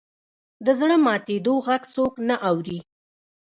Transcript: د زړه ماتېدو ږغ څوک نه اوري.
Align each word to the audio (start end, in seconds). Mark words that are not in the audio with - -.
د 0.65 0.67
زړه 0.79 0.95
ماتېدو 1.05 1.53
ږغ 1.65 1.81
څوک 1.93 2.13
نه 2.27 2.35
اوري. 2.49 2.79